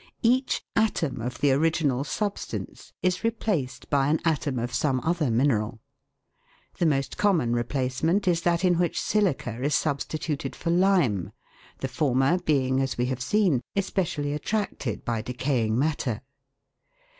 [0.23, 5.79] Each atom of the original substance is replaced by an atom of some other mineral.
[6.79, 11.33] The most common replacement is that in which silica is substituted for lime,
[11.81, 16.21] the former being, as we have seen, especially attracted by decaying matter.